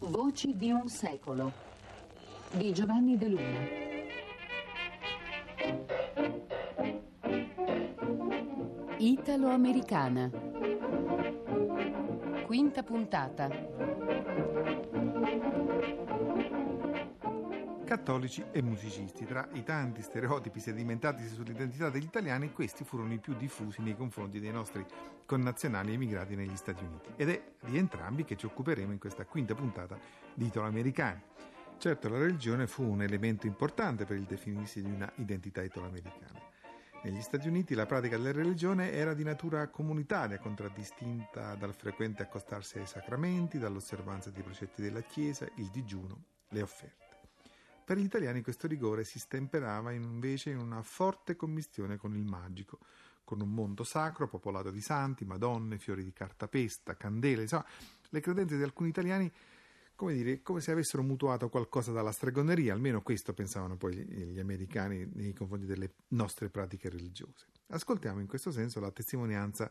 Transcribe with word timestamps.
Voci 0.00 0.56
di 0.56 0.70
un 0.70 0.88
secolo 0.88 1.52
di 2.52 2.72
Giovanni 2.72 3.16
De 3.16 3.28
Luna. 3.28 3.86
Italo-americana. 8.98 10.30
Quinta 12.46 12.82
puntata. 12.82 13.67
Cattolici 17.88 18.44
e 18.52 18.60
musicisti. 18.60 19.24
Tra 19.24 19.48
i 19.54 19.62
tanti 19.62 20.02
stereotipi 20.02 20.60
sedimentati 20.60 21.26
sull'identità 21.26 21.88
degli 21.88 22.04
italiani, 22.04 22.52
questi 22.52 22.84
furono 22.84 23.14
i 23.14 23.18
più 23.18 23.34
diffusi 23.34 23.80
nei 23.80 23.96
confronti 23.96 24.40
dei 24.40 24.52
nostri 24.52 24.84
connazionali 25.24 25.94
emigrati 25.94 26.36
negli 26.36 26.54
Stati 26.54 26.84
Uniti. 26.84 27.08
Ed 27.16 27.30
è 27.30 27.42
di 27.64 27.78
entrambi 27.78 28.24
che 28.24 28.36
ci 28.36 28.44
occuperemo 28.44 28.92
in 28.92 28.98
questa 28.98 29.24
quinta 29.24 29.54
puntata 29.54 29.98
di 30.34 30.44
Italo-Americani. 30.44 31.22
Certo, 31.78 32.10
la 32.10 32.18
religione 32.18 32.66
fu 32.66 32.82
un 32.82 33.00
elemento 33.00 33.46
importante 33.46 34.04
per 34.04 34.18
il 34.18 34.24
definirsi 34.24 34.82
di 34.82 34.90
una 34.90 35.10
identità 35.14 35.62
italo-americana. 35.62 36.42
Negli 37.04 37.22
Stati 37.22 37.48
Uniti 37.48 37.74
la 37.74 37.86
pratica 37.86 38.18
della 38.18 38.32
religione 38.32 38.92
era 38.92 39.14
di 39.14 39.24
natura 39.24 39.66
comunitaria, 39.68 40.38
contraddistinta 40.38 41.54
dal 41.54 41.72
frequente 41.72 42.22
accostarsi 42.22 42.80
ai 42.80 42.86
sacramenti, 42.86 43.58
dall'osservanza 43.58 44.28
dei 44.28 44.42
precetti 44.42 44.82
della 44.82 45.00
Chiesa, 45.00 45.46
il 45.54 45.70
digiuno, 45.70 46.24
le 46.48 46.60
offerte. 46.60 47.07
Per 47.88 47.96
gli 47.96 48.04
italiani 48.04 48.42
questo 48.42 48.66
rigore 48.66 49.02
si 49.02 49.18
stemperava 49.18 49.92
invece 49.92 50.50
in 50.50 50.58
una 50.58 50.82
forte 50.82 51.36
commistione 51.36 51.96
con 51.96 52.14
il 52.14 52.22
magico, 52.22 52.80
con 53.24 53.40
un 53.40 53.48
mondo 53.48 53.82
sacro 53.82 54.28
popolato 54.28 54.70
di 54.70 54.82
santi, 54.82 55.24
madonne, 55.24 55.78
fiori 55.78 56.04
di 56.04 56.12
cartapesta, 56.12 56.98
candele, 56.98 57.40
insomma, 57.40 57.64
le 58.10 58.20
credenze 58.20 58.58
di 58.58 58.62
alcuni 58.62 58.90
italiani 58.90 59.32
come 59.94 60.12
dire, 60.12 60.42
come 60.42 60.60
se 60.60 60.70
avessero 60.70 61.02
mutuato 61.02 61.48
qualcosa 61.48 61.90
dalla 61.90 62.12
stregoneria, 62.12 62.74
almeno 62.74 63.00
questo 63.00 63.32
pensavano 63.32 63.78
poi 63.78 63.94
gli 63.94 64.38
americani 64.38 65.08
nei 65.14 65.32
confronti 65.32 65.64
delle 65.64 65.92
nostre 66.08 66.50
pratiche 66.50 66.90
religiose. 66.90 67.46
Ascoltiamo 67.68 68.20
in 68.20 68.26
questo 68.26 68.50
senso 68.50 68.80
la 68.80 68.90
testimonianza 68.90 69.70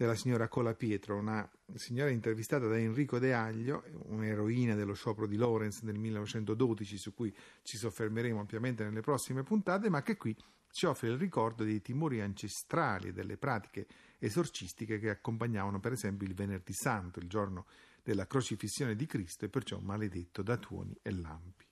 della 0.00 0.14
signora 0.14 0.48
Cola 0.48 0.72
Pietro, 0.72 1.18
una 1.18 1.46
signora 1.74 2.08
intervistata 2.08 2.66
da 2.66 2.78
Enrico 2.78 3.18
De 3.18 3.34
Aglio, 3.34 3.84
un'eroina 4.06 4.74
dello 4.74 4.94
sciopero 4.94 5.26
di 5.26 5.36
Lawrence 5.36 5.84
nel 5.84 5.98
1912, 5.98 6.96
su 6.96 7.12
cui 7.12 7.30
ci 7.60 7.76
soffermeremo 7.76 8.40
ampiamente 8.40 8.82
nelle 8.82 9.02
prossime 9.02 9.42
puntate, 9.42 9.90
ma 9.90 10.00
che 10.00 10.16
qui 10.16 10.34
ci 10.70 10.86
offre 10.86 11.08
il 11.08 11.18
ricordo 11.18 11.64
dei 11.64 11.82
timori 11.82 12.22
ancestrali 12.22 13.08
e 13.08 13.12
delle 13.12 13.36
pratiche 13.36 13.86
esorcistiche 14.18 14.98
che 14.98 15.10
accompagnavano 15.10 15.80
per 15.80 15.92
esempio 15.92 16.26
il 16.26 16.32
Venerdì 16.32 16.72
Santo, 16.72 17.18
il 17.18 17.28
giorno 17.28 17.66
della 18.02 18.26
crocifissione 18.26 18.96
di 18.96 19.04
Cristo 19.04 19.44
e 19.44 19.50
perciò 19.50 19.78
maledetto 19.80 20.40
da 20.40 20.56
tuoni 20.56 20.96
e 21.02 21.10
lampi. 21.10 21.66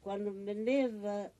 Quando 0.00 0.32
veniva 0.32 1.30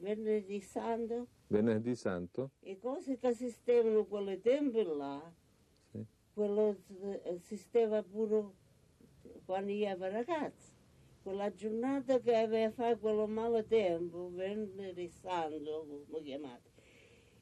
venerdì 0.00 0.62
santo, 0.62 1.26
venerdì 1.52 1.94
santo, 1.94 2.52
le 2.60 2.78
cose 2.78 3.18
che 3.18 3.28
esistevano 3.28 4.06
quelle 4.06 4.40
tempi 4.40 4.82
là, 4.84 5.20
sì. 5.90 6.04
quello 6.32 6.76
esisteva 7.24 8.02
pure 8.02 8.60
quando 9.44 9.70
io 9.70 9.86
ero 9.86 10.08
ragazzo. 10.08 10.80
Quella 11.22 11.52
giornata 11.52 12.18
che 12.18 12.34
aveva 12.34 12.72
fatto 12.72 12.98
quello 12.98 13.28
male 13.28 13.64
tempo, 13.66 14.30
venerdì 14.32 15.08
santo, 15.08 15.86
come 16.08 16.22
chiamate, 16.24 16.70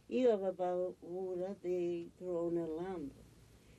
io 0.06 0.33
avevo 0.33 0.97
paura 0.98 1.56
di 1.61 2.11
trovare 2.16 2.66
il 2.66 2.75
lampo. 2.75 3.28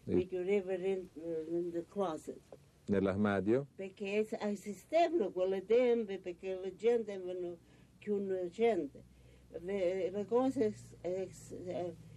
Mi 0.06 0.26
chiudeva 0.26 0.74
in, 0.74 1.08
in 1.50 1.70
the 1.72 1.86
closet. 1.88 2.40
Nell'armadio? 2.88 3.68
Perché 3.76 4.26
esistevano 4.40 5.32
quelle 5.32 5.64
tempi, 5.66 6.18
perché 6.18 6.56
la 6.56 6.74
gente 6.74 7.14
aveva 7.14 7.56
più 8.00 8.50
gente. 8.50 9.11
Le 9.60 10.26
cose 10.28 10.74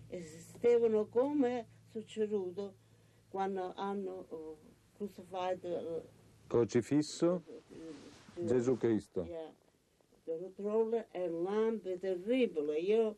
esistevano 0.08 1.06
come 1.06 1.58
è 1.58 1.66
succeduto 1.90 2.74
quando 3.28 3.72
hanno 3.74 4.26
crucifisso 4.96 6.02
crocifisso 6.46 7.42
Gesù 8.34 8.76
Cristo. 8.76 9.24
Yeah. 9.24 9.52
Trolle 10.56 11.08
e 11.10 11.28
lampe 11.28 11.98
terribili. 11.98 12.88
Io 12.88 13.16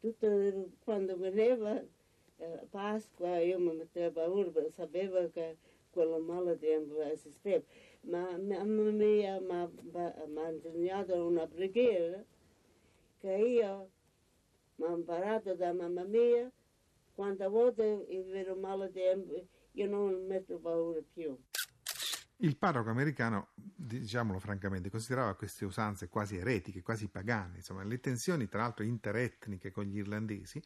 tutto, 0.00 0.68
quando 0.84 1.16
veniva 1.16 1.80
eh, 1.80 2.66
Pasqua 2.70 3.38
io 3.38 3.58
mi 3.58 3.74
mettevo 3.74 4.12
paura 4.12 4.50
perché 4.50 4.70
sapevo 4.70 5.30
che 5.30 5.56
quello 5.90 6.18
male 6.18 6.58
tempo 6.58 7.00
esisteva. 7.00 7.64
Ma 8.02 8.36
mi 8.36 8.56
ha 8.56 8.62
insegnato 10.50 11.26
una 11.26 11.46
preghiera 11.46 12.22
che 13.22 13.32
io 13.36 13.90
mi 14.76 14.84
ho 14.84 14.96
imparato 14.96 15.54
da 15.54 15.72
mamma 15.72 16.02
mia 16.02 16.50
quante 17.14 17.46
volte 17.46 18.04
vedo 18.30 18.56
male 18.56 18.90
tempo 18.90 19.46
io 19.72 19.86
non 19.88 20.26
metto 20.26 20.58
paura 20.58 21.00
più. 21.12 21.38
Il 22.38 22.56
parroco 22.56 22.90
americano, 22.90 23.50
diciamolo 23.54 24.40
francamente, 24.40 24.90
considerava 24.90 25.36
queste 25.36 25.64
usanze 25.64 26.08
quasi 26.08 26.36
eretiche, 26.36 26.82
quasi 26.82 27.06
pagane, 27.06 27.58
insomma, 27.58 27.84
le 27.84 28.00
tensioni 28.00 28.48
tra 28.48 28.62
l'altro 28.62 28.84
interetniche 28.84 29.70
con 29.70 29.84
gli 29.84 29.98
irlandesi, 29.98 30.60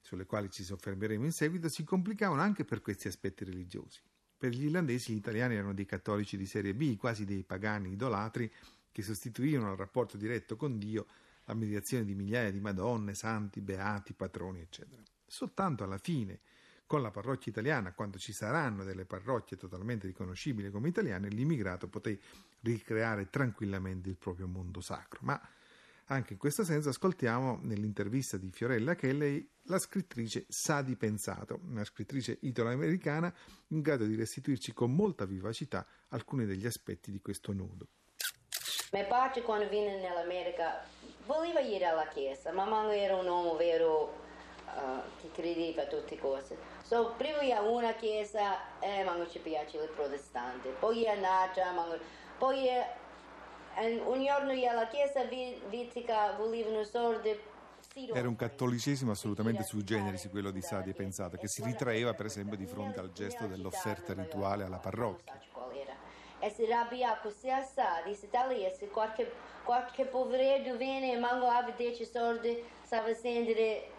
sulle 0.00 0.26
quali 0.26 0.50
ci 0.50 0.62
soffermeremo 0.62 1.24
in 1.24 1.32
seguito, 1.32 1.70
si 1.70 1.82
complicavano 1.82 2.42
anche 2.42 2.66
per 2.66 2.82
questi 2.82 3.08
aspetti 3.08 3.44
religiosi. 3.44 4.02
Per 4.36 4.50
gli 4.50 4.66
irlandesi 4.66 5.14
gli 5.14 5.16
italiani 5.16 5.54
erano 5.54 5.72
dei 5.72 5.86
cattolici 5.86 6.36
di 6.36 6.46
serie 6.46 6.74
B, 6.74 6.96
quasi 6.96 7.24
dei 7.24 7.42
pagani 7.42 7.92
idolatri 7.92 8.52
che 8.92 9.02
sostituivano 9.02 9.70
al 9.70 9.78
rapporto 9.78 10.18
diretto 10.18 10.56
con 10.56 10.78
Dio 10.78 11.06
la 11.48 11.54
mediazione 11.54 12.04
di 12.04 12.14
migliaia 12.14 12.50
di 12.50 12.60
madonne, 12.60 13.14
santi, 13.14 13.62
beati, 13.62 14.12
patroni, 14.12 14.60
eccetera. 14.60 15.02
Soltanto 15.26 15.82
alla 15.82 15.98
fine 15.98 16.40
con 16.86 17.00
la 17.00 17.10
parrocchia 17.10 17.50
italiana, 17.50 17.92
quando 17.92 18.18
ci 18.18 18.32
saranno 18.32 18.84
delle 18.84 19.06
parrocchie 19.06 19.56
totalmente 19.56 20.06
riconoscibili 20.06 20.70
come 20.70 20.88
italiane, 20.88 21.28
l'immigrato 21.28 21.88
poté 21.88 22.18
ricreare 22.60 23.30
tranquillamente 23.30 24.10
il 24.10 24.16
proprio 24.16 24.46
mondo 24.46 24.80
sacro. 24.80 25.20
Ma 25.22 25.40
anche 26.06 26.34
in 26.34 26.38
questo 26.38 26.64
senso 26.64 26.90
ascoltiamo 26.90 27.60
nell'intervista 27.62 28.36
di 28.36 28.50
Fiorella 28.50 28.94
Kelley 28.94 29.46
la 29.64 29.78
scrittrice 29.78 30.44
Sadi 30.48 30.96
Pensato, 30.96 31.60
una 31.64 31.84
scrittrice 31.84 32.38
italo-americana 32.42 33.34
in 33.68 33.80
grado 33.80 34.04
di 34.04 34.14
restituirci 34.14 34.72
con 34.72 34.94
molta 34.94 35.24
vivacità 35.24 35.86
alcuni 36.08 36.44
degli 36.44 36.66
aspetti 36.66 37.10
di 37.10 37.20
questo 37.20 37.52
nodo. 37.52 37.88
Mio 38.90 39.06
padre 39.06 39.42
quando 39.42 39.68
venne 39.68 40.00
nell'America 40.00 40.82
voleva 41.26 41.60
andare 41.60 41.84
alla 41.84 42.06
chiesa, 42.08 42.52
ma 42.52 42.64
non 42.64 42.90
era 42.90 43.16
un 43.16 43.26
uomo 43.26 43.56
vero 43.56 44.26
Uh, 44.68 45.00
che 45.18 45.30
credeva 45.32 45.82
a 45.82 45.86
tutte 45.86 46.18
cose. 46.18 46.56
So, 46.82 47.14
prima 47.16 47.40
ia 47.40 47.62
una 47.62 47.94
chiesa 47.94 48.78
e 48.80 48.98
eh, 48.98 49.02
non 49.02 49.26
ci 49.28 49.38
piace 49.38 49.78
il 49.78 49.88
protestante, 49.88 50.68
poi 50.68 51.00
ia 51.00 51.14
un'altra, 51.14 51.72
ma... 51.72 51.86
poi 52.36 52.64
ia... 52.64 52.86
un 54.04 54.22
giorno 54.22 54.52
ia 54.52 54.72
alla 54.72 54.86
chiesa 54.86 55.24
vidi 55.24 55.90
che 55.90 56.14
volevano 56.36 56.84
sordi 56.84 57.40
era 58.12 58.28
un 58.28 58.36
cattolicesimo 58.36 59.10
assolutamente 59.10 59.64
sui 59.64 59.82
generis 59.82 60.28
quello 60.30 60.50
di 60.50 60.60
Sadi 60.60 60.92
Pensato, 60.92 61.36
che 61.36 61.48
si 61.48 61.62
ritraeva 61.62 62.12
per 62.14 62.26
esempio 62.26 62.56
di 62.56 62.66
fronte 62.66 63.00
al 63.00 63.12
gesto 63.12 63.46
dell'offerta 63.46 64.12
rituale 64.12 64.64
alla 64.64 64.76
parrocchia. 64.76 65.40
E 66.40 66.50
si 66.50 66.64
arrabbiava 66.64 67.18
così 67.18 67.50
assai, 67.50 68.04
disse 68.04 68.28
da 68.30 68.46
lì, 68.46 68.64
se 68.76 68.88
qualche, 68.88 69.32
qualche 69.64 70.04
poveretto 70.04 70.76
viene 70.76 71.12
e 71.12 71.18
manco 71.18 71.46
aveva 71.46 71.76
10 71.76 72.04
soldi, 72.04 72.64
stava 72.82 73.12
sentire 73.12 73.90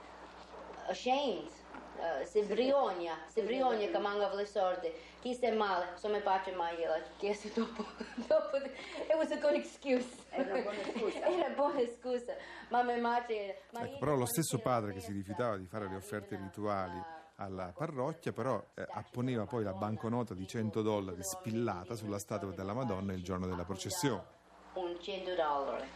ashamed, 0.88 1.50
uh, 1.98 2.26
si 2.26 2.42
vergogna, 2.42 3.18
si 3.28 3.42
vergogna 3.42 3.88
che 3.88 3.98
manca 3.98 4.34
le 4.34 4.46
sordi. 4.46 4.92
Chi 5.20 5.34
sta 5.34 5.52
male, 5.52 5.90
so 5.96 6.08
mio 6.08 6.22
padre 6.22 6.54
mai 6.54 6.78
gliela 6.78 6.98
chiesto 7.18 7.50
dopo, 7.54 7.86
dopo. 8.16 8.56
It 8.56 9.16
was 9.16 9.32
a 9.32 9.36
good 9.36 9.56
excuse. 9.56 10.08
Era 10.30 10.54
una 10.54 10.62
buona 10.62 10.84
scusa. 10.84 11.20
Era 11.28 11.50
buona 11.50 11.86
scusa. 11.88 12.36
Ma 12.70 12.84
mia 12.84 12.98
madre... 12.98 13.64
Ma 13.72 13.82
ecco, 13.82 13.98
però 13.98 14.16
lo 14.16 14.26
stesso 14.26 14.60
padre 14.60 14.94
che 14.94 15.02
si 15.02 15.12
rifiutava 15.12 15.58
di 15.58 15.66
fare 15.66 15.90
le 15.90 15.96
offerte 15.96 16.38
rituali 16.38 17.19
alla 17.40 17.74
parrocchia, 17.76 18.32
però 18.32 18.62
eh, 18.76 18.86
apponeva 18.92 19.46
poi 19.46 19.64
la 19.64 19.74
banconota 19.74 20.34
di 20.34 20.46
100 20.46 20.82
dollari 20.82 21.24
spillata 21.24 21.96
sulla 21.96 22.20
statua 22.20 22.52
della 22.52 22.74
Madonna 22.74 23.14
il 23.14 23.24
giorno 23.24 23.48
della 23.48 23.64
processione. 23.64 24.38
Un 24.74 24.98
100 25.00 25.36
dollari. 25.36 25.88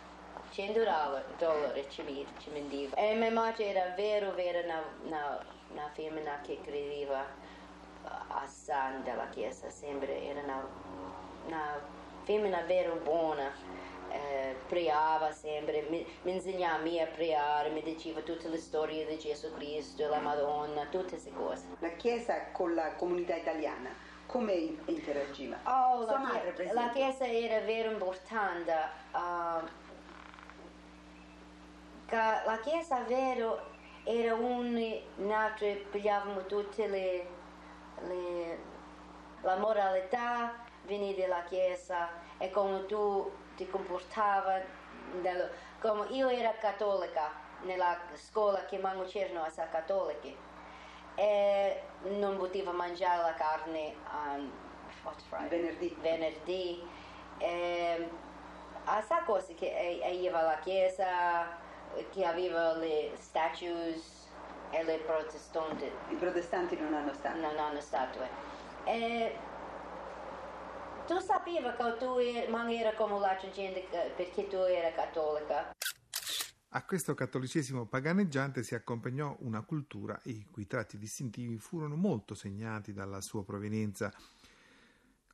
100 0.52 0.80
dollari 1.38 1.86
ci, 1.90 2.26
ci 2.40 2.50
mendiva. 2.52 2.96
E 2.96 3.16
mia 3.16 3.32
madre 3.32 3.66
era 3.66 3.94
vero, 3.96 4.34
vero 4.34 4.64
una, 4.64 4.82
una, 5.04 5.46
una 5.72 5.90
femmina 5.94 6.42
che 6.42 6.60
credeva 6.62 7.26
a 8.04 8.48
San 8.48 9.04
della 9.04 9.28
Chiesa, 9.30 9.70
sempre 9.70 10.24
era 10.24 10.42
una, 10.42 10.68
una 11.48 11.80
femmina 12.24 12.62
vero 12.62 12.96
buona. 13.04 13.52
Eh, 14.14 14.56
pregava 14.68 15.32
sempre, 15.32 15.88
mi, 15.90 16.06
mi 16.22 16.34
insegnava 16.34 16.76
a 16.76 16.82
me 16.82 17.02
a 17.02 17.08
pregare, 17.08 17.70
mi 17.70 17.82
diceva 17.82 18.22
tutte 18.22 18.48
le 18.48 18.58
storie 18.60 19.08
di 19.08 19.18
Gesù 19.18 19.52
Cristo, 19.56 20.08
la 20.08 20.20
Madonna, 20.20 20.86
tutte 20.86 21.10
queste 21.10 21.32
cose. 21.34 21.66
La 21.80 21.90
Chiesa 21.90 22.52
con 22.52 22.76
la 22.76 22.94
comunità 22.94 23.36
italiana, 23.36 23.90
come 24.28 24.54
interagiva? 24.86 25.58
Oh, 25.64 26.06
la, 26.06 26.18
madre, 26.20 26.74
la 26.74 26.90
chiesa 26.90 27.26
era 27.26 27.66
vero 27.66 27.90
importante. 27.90 28.72
che 32.06 32.16
la 32.16 32.60
chiesa 32.62 33.00
vero 33.08 33.72
era 34.04 34.36
un 34.36 34.74
noi 35.16 35.88
pigliavamo 35.90 36.46
tutte 36.46 36.88
le, 36.88 37.28
le- 38.08 38.58
la 39.42 39.58
moralità 39.58 40.54
veniva 40.84 41.22
dalla 41.22 41.44
chiesa 41.46 42.10
e 42.38 42.52
come 42.52 42.86
tu 42.86 43.32
ti 43.56 43.68
comportavi 43.70 44.64
nello- 45.22 45.50
come 45.80 46.08
io 46.10 46.30
ero 46.30 46.54
cattolica 46.60 47.32
nella 47.62 47.98
scuola 48.16 48.66
che 48.66 48.78
manco 48.78 49.04
c'erano 49.04 49.46
essere 49.46 49.70
cattolici 49.72 50.36
e 51.16 51.82
non 52.20 52.38
potevo 52.38 52.72
mangiare 52.72 53.22
la 53.22 53.34
carne 53.34 53.96
um? 54.12 54.52
Venerdì. 55.50 55.98
venerdì 56.02 56.90
e 57.38 58.10
a 58.86 59.02
sa 59.02 59.24
cose 59.24 59.54
che 59.54 60.00
e- 60.02 60.14
io 60.16 60.36
alla 60.36 60.60
chiesa 60.60 61.58
che 62.10 62.26
aveva 62.26 62.74
le 62.74 63.12
statues 63.18 64.30
e 64.72 64.84
le 64.84 64.98
protestanti 65.00 65.92
I 66.08 66.16
protestanti 66.16 66.78
non 66.80 66.94
hanno 66.94 67.14
stato. 67.14 67.38
non 67.38 67.58
hanno 67.60 67.82
statue 67.82 68.30
e 68.86 69.38
tu 71.06 71.20
sapevi 71.20 71.68
che 71.78 71.98
tu 71.98 72.18
era 72.18 72.94
come 72.96 73.20
l'altra 73.20 73.50
gente 73.50 73.86
perché 74.16 74.48
tu 74.48 74.56
eri 74.56 74.94
cattolica 74.96 75.72
A 76.70 76.86
questo 76.86 77.14
cattolicesimo 77.14 77.86
paganeggiante 77.86 78.64
si 78.64 78.74
accompagnò 78.74 79.36
una 79.42 79.62
cultura 79.62 80.20
i 80.24 80.46
cui 80.50 80.66
tratti 80.66 80.98
distintivi 80.98 81.58
furono 81.58 81.96
molto 81.96 82.34
segnati 82.34 82.94
dalla 82.94 83.22
sua 83.22 83.44
provenienza, 83.44 84.12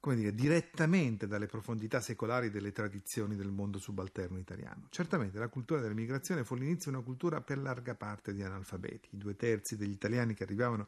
come 0.01 0.16
dire, 0.16 0.33
direttamente 0.33 1.27
dalle 1.27 1.45
profondità 1.45 2.01
secolari 2.01 2.50
delle 2.50 2.71
tradizioni 2.71 3.36
del 3.36 3.51
mondo 3.51 3.77
subalterno 3.77 4.38
italiano. 4.38 4.88
Certamente 4.89 5.38
la 5.38 5.48
cultura 5.50 5.80
dell'emigrazione 5.80 6.44
fu 6.44 6.56
all'inizio 6.56 6.92
una 6.92 7.01
cultura 7.01 7.42
per 7.42 7.60
larga 7.60 7.95
parte 7.95 8.33
di 8.33 8.44
analfabeti. 8.44 9.10
I 9.12 9.18
due 9.18 9.36
terzi 9.36 9.77
degli 9.77 9.92
italiani 9.92 10.33
che 10.33 10.44
arrivavano 10.44 10.88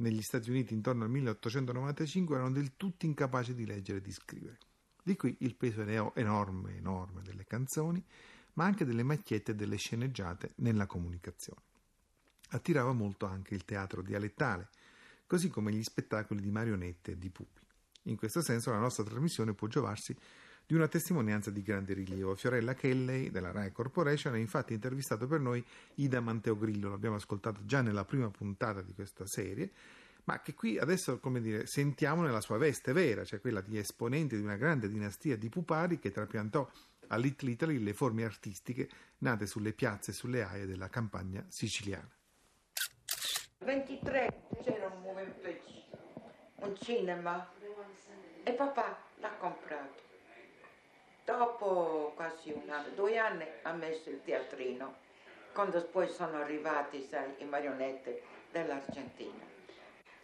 negli 0.00 0.22
Stati 0.22 0.50
Uniti 0.50 0.74
intorno 0.74 1.04
al 1.04 1.10
1895 1.10 2.34
erano 2.34 2.52
del 2.52 2.76
tutto 2.76 3.06
incapaci 3.06 3.54
di 3.54 3.66
leggere 3.66 3.98
e 3.98 4.02
di 4.02 4.12
scrivere. 4.12 4.58
Di 5.02 5.16
qui 5.16 5.36
il 5.40 5.54
peso 5.54 5.82
eno- 5.82 6.14
enorme, 6.14 6.76
enorme 6.76 7.22
delle 7.22 7.46
canzoni, 7.46 8.04
ma 8.54 8.64
anche 8.64 8.84
delle 8.84 9.02
macchiette 9.02 9.52
e 9.52 9.54
delle 9.54 9.76
sceneggiate 9.76 10.52
nella 10.56 10.86
comunicazione. 10.86 11.62
Attirava 12.50 12.92
molto 12.92 13.26
anche 13.26 13.54
il 13.54 13.64
teatro 13.64 14.02
dialettale, 14.02 14.68
così 15.26 15.48
come 15.48 15.72
gli 15.72 15.82
spettacoli 15.82 16.40
di 16.40 16.50
marionette 16.50 17.12
e 17.12 17.18
di 17.18 17.30
pupi. 17.30 17.60
In 18.04 18.16
questo 18.16 18.42
senso 18.42 18.70
la 18.70 18.78
nostra 18.78 19.04
trasmissione 19.04 19.54
può 19.54 19.68
giovarsi 19.68 20.16
di 20.70 20.76
una 20.76 20.86
testimonianza 20.86 21.50
di 21.50 21.62
grande 21.62 21.94
rilievo. 21.94 22.36
Fiorella 22.36 22.74
Kelley 22.74 23.32
della 23.32 23.50
Rai 23.50 23.72
Corporation 23.72 24.34
ha 24.34 24.36
infatti 24.36 24.72
intervistato 24.72 25.26
per 25.26 25.40
noi 25.40 25.64
Ida 25.96 26.20
Manteo 26.20 26.56
Grillo, 26.56 26.90
l'abbiamo 26.90 27.16
ascoltato 27.16 27.64
già 27.64 27.82
nella 27.82 28.04
prima 28.04 28.30
puntata 28.30 28.80
di 28.80 28.92
questa 28.94 29.26
serie, 29.26 29.72
ma 30.24 30.40
che 30.40 30.54
qui 30.54 30.78
adesso, 30.78 31.18
come 31.18 31.40
dire, 31.40 31.66
sentiamo 31.66 32.22
nella 32.22 32.40
sua 32.40 32.56
veste 32.56 32.92
vera, 32.92 33.24
cioè 33.24 33.40
quella 33.40 33.60
di 33.62 33.78
esponente 33.78 34.36
di 34.36 34.42
una 34.42 34.54
grande 34.54 34.88
dinastia 34.88 35.36
di 35.36 35.48
pupari 35.48 35.98
che 35.98 36.12
trapiantò 36.12 36.70
a 37.08 37.16
Little 37.16 37.50
Italy 37.50 37.82
le 37.82 37.92
forme 37.92 38.22
artistiche 38.22 38.88
nate 39.18 39.46
sulle 39.46 39.72
piazze 39.72 40.12
e 40.12 40.14
sulle 40.14 40.44
aie 40.44 40.66
della 40.66 40.88
campagna 40.88 41.44
siciliana. 41.48 42.08
23 43.58 44.42
c'era 44.62 44.86
un 44.86 45.00
movimento, 45.02 45.98
un 46.58 46.76
cinema 46.76 47.50
e 48.44 48.52
papà 48.52 49.02
l'ha 49.18 49.32
comprato. 49.36 50.09
Dopo 51.30 52.10
quasi 52.16 52.50
un 52.50 52.68
anno, 52.68 52.88
due 52.96 53.16
anni 53.16 53.46
ha 53.62 53.70
messo 53.72 54.10
il 54.10 54.20
teatrino, 54.24 54.96
quando 55.52 55.80
poi 55.84 56.08
sono 56.08 56.38
arrivati 56.38 57.06
sai, 57.08 57.34
i 57.38 57.44
marionette 57.44 58.20
dell'Argentina. 58.50 59.44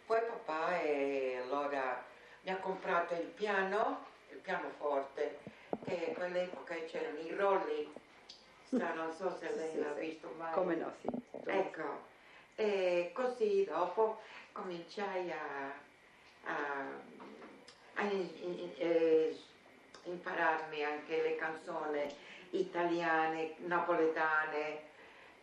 Poi 0.05 0.19
papà 0.19 0.81
e 0.81 1.39
allora 1.41 2.03
mi 2.41 2.51
ha 2.51 2.57
comprato 2.57 3.13
il 3.13 3.27
piano, 3.27 4.05
il 4.31 4.39
pianoforte, 4.39 5.39
che 5.85 6.11
a 6.11 6.13
quell'epoca 6.13 6.75
c'erano 6.87 7.19
i 7.19 7.33
rolli, 7.33 7.89
sa, 8.65 8.91
non 8.93 9.13
so 9.13 9.33
se 9.39 9.55
lei 9.55 9.71
Sì, 9.71 9.79
l'ha 9.79 9.93
sì. 9.93 9.99
visto 10.01 10.29
mai. 10.37 10.51
Come 10.51 10.75
no, 10.75 10.93
sì. 10.99 11.07
Ecco, 11.45 12.01
e 12.55 13.11
così 13.13 13.63
dopo 13.63 14.19
cominciai 14.51 15.31
a, 15.31 15.71
a- 16.43 16.99
a 17.93 18.01
in- 18.03 18.29
in- 18.41 18.73
eh, 18.75 19.37
impararmi 20.09 20.83
anche 20.83 21.21
le 21.21 21.35
canzoni 21.35 22.01
italiane, 22.51 23.55
napoletane, 23.57 24.85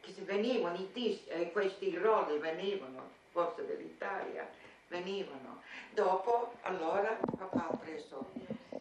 che 0.01 0.13
venivano, 0.23 0.77
i 0.77 1.25
eh, 1.29 1.51
questi 1.53 1.97
ruoli 1.97 2.39
venivano, 2.39 3.11
forse 3.31 3.67
dall'Italia, 3.67 4.49
venivano. 4.89 5.63
Dopo, 5.91 6.55
allora, 6.63 7.17
papà 7.39 7.69
ha 7.71 7.77
preso, 7.77 8.31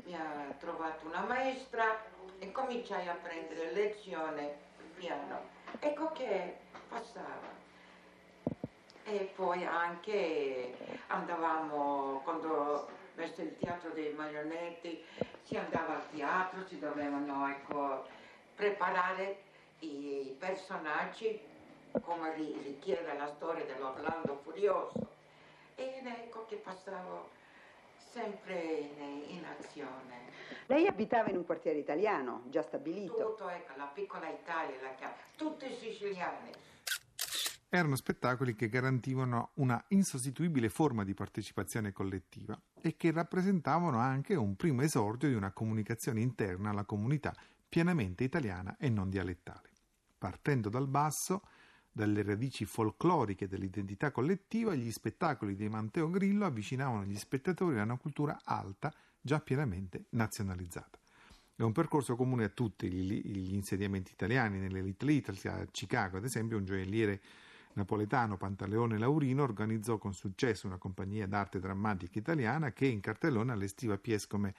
mi 0.03 0.15
ha 0.15 0.53
trovato 0.59 1.05
una 1.05 1.21
maestra 1.21 2.03
e 2.39 2.51
cominciai 2.51 3.07
a 3.07 3.17
prendere 3.21 3.71
lezione 3.71 4.57
piano. 4.95 5.49
Ecco 5.79 6.11
che 6.11 6.57
passava. 6.89 7.61
E 9.05 9.31
poi 9.35 9.65
anche 9.65 10.75
andavamo, 11.07 12.21
quando 12.23 12.87
verso 13.15 13.41
il 13.41 13.57
teatro 13.57 13.89
dei 13.91 14.13
marionetti, 14.13 15.03
si 15.43 15.57
andava 15.57 15.95
al 15.95 16.09
teatro, 16.09 16.65
si 16.67 16.79
dovevano 16.79 17.47
ecco, 17.49 18.05
preparare 18.55 19.41
i 19.79 20.35
personaggi 20.39 21.39
come 22.01 22.33
ri- 22.35 22.59
richiede 22.63 23.13
la 23.17 23.27
storia 23.35 23.65
dell'Orlando 23.65 24.39
Furioso. 24.43 25.11
Ed 25.75 26.05
ecco 26.05 26.45
che 26.47 26.55
passavo 26.57 27.29
sempre 27.97 28.61
in, 28.61 29.23
in 29.27 29.45
azione. 29.45 30.31
Lei 30.67 30.87
abitava 30.87 31.29
in 31.29 31.37
un 31.37 31.45
quartiere 31.45 31.79
italiano, 31.79 32.43
già 32.45 32.61
stabilito. 32.61 33.35
Tutto, 33.35 33.49
ecco, 33.49 33.73
la 33.75 33.89
piccola 33.93 34.29
Italia, 34.29 34.75
la 34.81 34.93
chiama, 34.95 35.13
tutti 35.35 35.71
siciliani. 35.73 36.51
Erano 37.75 37.95
spettacoli 37.95 38.53
che 38.53 38.69
garantivano 38.69 39.49
una 39.55 39.83
insostituibile 39.87 40.69
forma 40.69 41.03
di 41.03 41.15
partecipazione 41.15 41.91
collettiva 41.91 42.55
e 42.79 42.95
che 42.95 43.09
rappresentavano 43.09 43.97
anche 43.97 44.35
un 44.35 44.55
primo 44.55 44.83
esordio 44.83 45.27
di 45.27 45.33
una 45.33 45.49
comunicazione 45.49 46.21
interna 46.21 46.69
alla 46.69 46.83
comunità 46.83 47.35
pienamente 47.67 48.23
italiana 48.23 48.77
e 48.77 48.89
non 48.89 49.09
dialettale. 49.09 49.71
Partendo 50.19 50.69
dal 50.69 50.87
basso, 50.87 51.41
dalle 51.91 52.21
radici 52.21 52.63
folcloriche 52.65 53.47
dell'identità 53.47 54.11
collettiva, 54.11 54.75
gli 54.75 54.91
spettacoli 54.91 55.55
di 55.55 55.67
Manteo 55.67 56.11
Grillo 56.11 56.45
avvicinavano 56.45 57.05
gli 57.05 57.17
spettatori 57.17 57.79
a 57.79 57.83
una 57.83 57.97
cultura 57.97 58.39
alta, 58.43 58.93
già 59.19 59.39
pienamente 59.39 60.05
nazionalizzata. 60.09 60.99
È 61.55 61.63
un 61.63 61.71
percorso 61.71 62.15
comune 62.15 62.43
a 62.43 62.49
tutti 62.49 62.87
gli, 62.91 63.53
insediamenti 63.55 64.11
italiani, 64.11 64.59
nelle 64.59 64.83
Little 64.83 65.23
a 65.45 65.65
Chicago 65.71 66.17
ad 66.17 66.23
esempio, 66.23 66.57
un 66.57 66.65
gioielliere 66.65 67.19
napoletano 67.75 68.37
Pantaleone 68.37 68.97
Laurino 68.97 69.43
organizzò 69.43 69.97
con 69.97 70.13
successo 70.13 70.67
una 70.67 70.77
compagnia 70.77 71.27
d'arte 71.27 71.59
drammatica 71.59 72.19
italiana 72.19 72.71
che 72.71 72.85
in 72.85 72.99
cartellone 72.99 73.51
allestiva 73.51 73.97
pièce 73.97 74.27
come 74.27 74.53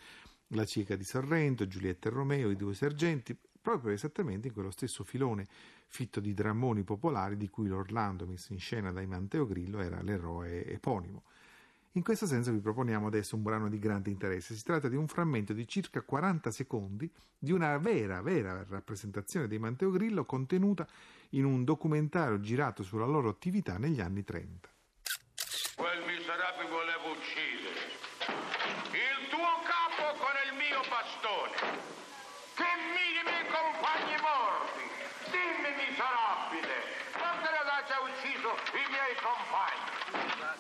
La 0.49 0.65
cieca 0.65 0.97
di 0.97 1.05
Sorrento, 1.05 1.67
Giulietta 1.67 2.09
e 2.09 2.13
Romeo, 2.13 2.51
I 2.51 2.57
due 2.57 2.75
sergenti, 2.75 3.37
proprio 3.61 3.93
esattamente 3.93 4.49
in 4.49 4.53
quello 4.53 4.71
stesso 4.71 5.05
filone 5.05 5.47
fitto 5.87 6.21
di 6.21 6.35
drammoni 6.35 6.83
popolari 6.83 7.37
di 7.37 7.49
cui 7.49 7.69
l'Orlando 7.69 8.27
messo 8.27 8.53
in 8.53 8.59
scena 8.59 8.93
dai 8.93 9.07
Manteo 9.07 9.47
Grillo 9.47 9.81
era 9.81 10.03
l'eroe 10.03 10.67
eponimo. 10.67 11.23
In 11.97 12.03
questo 12.03 12.27
senso 12.27 12.51
vi 12.51 12.59
proponiamo 12.59 13.07
adesso 13.07 13.37
un 13.37 13.45
brano 13.45 13.69
di 13.69 13.79
grande 13.79 14.11
interesse. 14.11 14.57
Si 14.57 14.65
tratta 14.65 14.89
di 14.89 14.97
un 14.97 15.07
frammento 15.07 15.53
di 15.53 15.67
circa 15.69 16.03
40 16.03 16.51
secondi 16.51 17.09
di 17.39 17.53
una 17.53 17.79
vera, 17.79 18.21
vera 18.21 18.67
rappresentazione 18.69 19.47
dei 19.47 19.61
Manteo 19.61 19.93
Grillo 19.93 20.25
contenuta 20.25 20.89
in 21.31 21.45
un 21.45 21.63
documentario 21.63 22.41
girato 22.41 22.83
sulla 22.83 23.07
loro 23.07 23.29
attività 23.29 23.79
negli 23.79 24.01
anni 24.01 24.25
30. 24.25 24.69
Quel 25.77 26.03
miserabile 26.03 26.69
voleva 26.69 27.07
uccidere 27.15 27.79
il 28.91 29.29
tuo 29.31 29.55
capo 29.63 30.19
con 30.19 30.35
il 30.51 30.53
mio 30.59 30.83
bastone. 30.91 31.55
Che 32.59 32.71
mini 32.91 33.23
miei 33.23 33.47
compagni 33.47 34.19
morti. 34.19 34.83
Dimmi, 35.31 35.71
miserabile, 35.79 36.75
non 37.23 37.39
hai 37.39 37.85
già 37.87 38.03
ucciso 38.03 38.51
i 38.83 38.85
miei 38.91 39.15
compagni? 39.23 39.95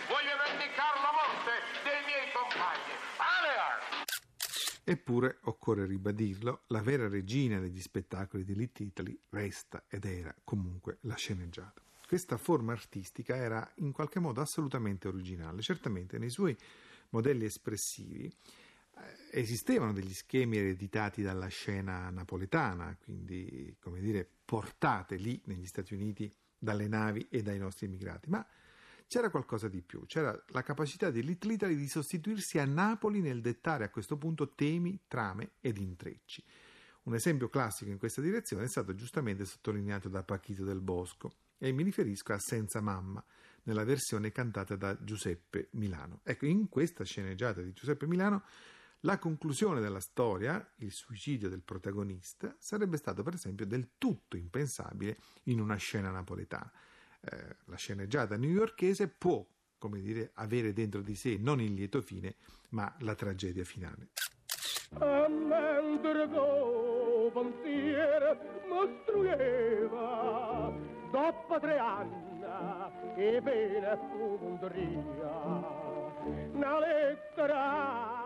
Voglio 0.07 0.35
vendicare 0.47 1.04
morte 1.25 1.53
dei 1.83 2.05
miei 2.05 2.29
compagni. 2.33 2.93
Alear! 3.17 4.05
Eppure, 4.85 5.39
occorre 5.45 5.87
ribadirlo, 5.87 6.65
la 6.69 6.83
vera 6.83 7.09
regina 7.09 7.59
degli 7.59 7.81
spettacoli 7.81 8.45
di 8.45 8.55
Little 8.55 8.87
Italy 8.87 9.19
resta 9.31 9.85
ed 9.89 10.05
era 10.05 10.35
comunque 10.45 10.99
la 11.03 11.15
sceneggiata. 11.15 11.83
Questa 12.07 12.37
forma 12.37 12.73
artistica 12.73 13.35
era 13.35 13.67
in 13.77 13.93
qualche 13.93 14.21
modo 14.21 14.43
assolutamente 14.43 15.09
originale, 15.09 15.63
certamente 15.63 16.19
nei 16.19 16.29
suoi 16.29 16.57
modelli 17.11 17.47
espressivi 17.47 18.27
eh, 18.27 19.41
esistevano 19.41 19.93
degli 19.95 20.13
schemi 20.13 20.59
ereditati 20.59 21.23
dalla 21.23 21.49
scena 21.49 22.11
napoletana, 22.11 22.95
quindi 23.03 23.75
come 23.81 24.01
dire 24.01 24.29
portate 24.45 25.17
lì 25.17 25.41
negli 25.47 25.67
Stati 25.67 25.95
Uniti 25.95 26.31
dalle 26.59 26.89
navi 26.89 27.27
e 27.31 27.43
dai 27.43 27.59
nostri 27.59 27.87
immigrati, 27.87 28.29
ma 28.29 28.47
c'era 29.15 29.31
qualcosa 29.31 29.69
di 29.69 29.81
più, 29.81 30.07
c'era 30.07 30.37
la 30.49 30.65
capacità 30.65 31.09
di 31.09 31.23
Little 31.23 31.53
Italy 31.53 31.77
di 31.77 31.87
sostituirsi 31.87 32.59
a 32.59 32.65
Napoli 32.65 33.21
nel 33.21 33.41
dettare 33.41 33.85
a 33.85 33.89
questo 33.89 34.17
punto 34.17 34.55
temi, 34.55 35.05
trame 35.07 35.53
ed 35.61 35.79
intrecci. 35.79 36.43
Un 37.05 37.15
esempio 37.15 37.49
classico 37.49 37.93
in 37.93 37.99
questa 37.99 38.21
direzione 38.21 38.65
è 38.65 38.69
stato 38.69 38.93
giustamente 38.97 39.45
sottolineato 39.45 40.09
da 40.09 40.25
Pachito 40.25 40.65
del 40.65 40.81
Bosco 40.81 41.31
e 41.59 41.71
mi 41.71 41.85
riferisco 41.85 42.33
a 42.33 42.41
Senza 42.41 42.81
Mamma, 42.81 43.25
nella 43.63 43.85
versione 43.85 44.33
cantata 44.33 44.75
da 44.75 44.99
Giuseppe 45.01 45.69
Milano. 45.75 46.19
Ecco, 46.25 46.47
in 46.47 46.69
questa 46.69 47.05
sceneggiata 47.05 47.61
di 47.63 47.73
Giuseppe 47.73 48.09
Milano 48.09 48.43
la 49.03 49.21
conclusione 49.21 49.81
della 49.81 50.01
storia, 50.01 50.73
il 50.79 50.91
suicidio 50.91 51.49
del 51.49 51.63
protagonista, 51.63 52.57
sarebbe 52.59 52.97
stato 52.97 53.23
per 53.23 53.35
esempio 53.35 53.65
del 53.65 53.91
tutto 53.97 54.37
impensabile 54.37 55.19
in 55.45 55.61
una 55.61 55.77
scena 55.77 56.11
napoletana. 56.11 56.73
Eh, 57.25 57.57
la 57.67 57.77
sceneggiata 57.77 58.37
newyorkese 58.37 59.09
può, 59.09 59.45
come 59.79 60.01
dire, 60.01 60.31
avere 60.35 60.73
dentro 60.73 61.01
di 61.01 61.15
sé 61.15 61.37
non 61.39 61.61
il 61.61 61.75
lieto 61.75 62.03
fine, 62.03 62.35
ma 62.71 62.93
la 63.01 63.15
tragedia 63.15 63.65
finale. 63.65 64.09
A 64.99 65.29
mentre 65.29 66.29
go 66.29 67.31
pensiero 67.33 68.37
mostrueva 68.69 70.73
dopo 71.11 71.61
tre 71.61 71.79
anni 71.79 72.43
e 73.17 73.41
bene 73.41 73.99
una 76.53 76.79
lettera 76.79 78.25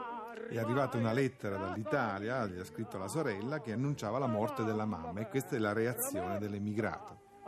è 0.50 0.58
arrivata 0.58 0.96
una 0.96 1.12
lettera 1.12 1.58
dall'Italia, 1.58 2.46
gli 2.46 2.58
ha 2.58 2.64
scritto 2.64 2.96
la 2.96 3.08
sorella, 3.08 3.60
che 3.60 3.72
annunciava 3.72 4.18
la 4.18 4.26
morte 4.26 4.64
della 4.64 4.86
mamma 4.86 5.20
e 5.20 5.28
questa 5.28 5.56
è 5.56 5.58
la 5.58 5.74
reazione 5.74 6.38
dell'emigrato. 6.38 7.40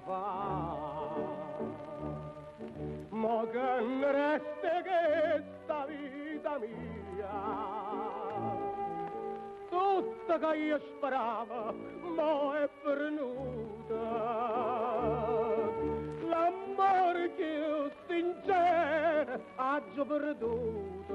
Fa. 0.00 1.10
Ma 3.10 3.46
che 3.50 3.80
ne 3.84 4.12
resta 4.12 4.82
che 4.82 5.42
sta 5.62 5.86
vita 5.86 6.58
mia, 6.58 7.28
tutta 9.68 10.38
che 10.38 10.56
io 10.56 10.78
speravo, 10.78 11.74
ma 12.16 12.62
è 12.62 12.68
venuta. 12.84 14.00
L'amore 16.26 17.28
più 17.36 17.90
sincero 18.08 19.40
ha 19.56 19.80
già 19.94 20.04
perduto. 20.04 21.14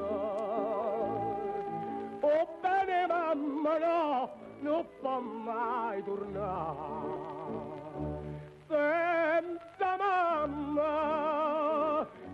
Oh 2.22 2.48
bene 2.62 3.06
mamma 3.08 3.78
no, 3.78 4.32
non 4.60 4.86
può 5.00 5.20
mai 5.20 6.04
tornare. 6.04 7.87
Senza 8.78 9.98
mamma 9.98 10.86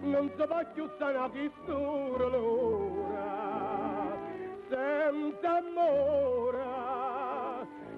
non 0.02 0.30
si 0.36 0.44
può 0.46 0.60
più 0.74 0.90
più 1.32 1.52
solo 1.66 2.28
l'ora. 2.28 4.12
Senza 4.68 5.58
amore, 5.60 6.66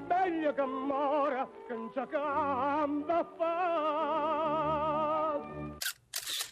meglio 0.07 0.53
che 0.53 0.63
mora, 0.63 1.49
che 1.67 1.73
non 1.73 1.89
c'è 1.91 2.05
campo. 2.07 3.13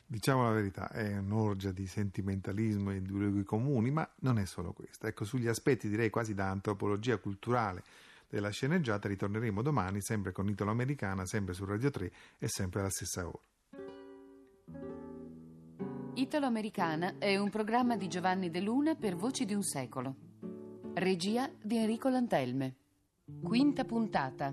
Diciamo 0.08 0.46
la 0.46 0.52
verità, 0.52 0.90
è 0.90 1.18
un'orgia 1.18 1.72
di 1.72 1.86
sentimentalismo 1.86 2.90
e 2.92 3.04
di 3.04 3.10
luoghi 3.10 3.44
comuni, 3.44 3.92
ma 3.92 4.10
non 4.22 4.40
è 4.40 4.46
solo 4.46 4.74
questo. 4.74 5.06
Ecco, 5.06 5.26
sugli 5.26 5.48
aspetti 5.48 5.90
direi 5.90 6.10
quasi 6.10 6.34
da 6.34 6.50
antropologia 6.50 7.18
culturale 7.18 7.84
della 8.34 8.50
sceneggiata 8.50 9.08
ritorneremo 9.08 9.62
domani, 9.62 10.02
sempre 10.02 10.32
con 10.32 10.50
Italo 10.50 10.72
Americana, 10.72 11.24
sempre 11.24 11.54
su 11.54 11.66
Radio 11.66 11.92
3 11.92 12.12
e 12.40 12.48
sempre 12.48 12.80
alla 12.80 12.90
stessa 12.90 13.28
ora. 13.28 13.44
Italo 16.16 16.48
Americana 16.48 17.20
è 17.20 17.38
un 17.38 17.52
programma 17.52 17.96
di 17.96 18.08
Giovanni 18.08 18.50
De 18.50 18.60
Luna 18.60 18.96
per 18.96 19.16
Voci 19.16 19.46
di 19.46 19.54
un 19.54 19.62
secolo. 19.62 20.16
Regia 20.96 21.48
di 21.62 21.78
Enrico 21.78 22.10
Lantelme. 22.10 22.76
Quinta 23.40 23.86
puntata. 23.86 24.52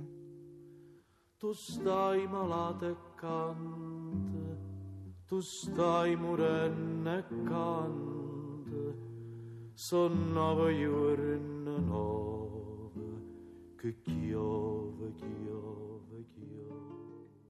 Tu 1.39 1.53
stai 1.55 2.27
malata 2.27 2.87
e 2.87 2.97
canta, 3.15 4.59
tu 5.25 5.41
stai 5.41 6.17
morendo 6.17 7.17
e 7.17 7.25
canta, 7.45 8.95
sono 9.73 10.15
nove 10.15 10.79
giorni 10.79 11.85
nove 11.87 12.20
che 13.81 13.95
chiove, 14.03 15.11
chiove. 15.17 15.50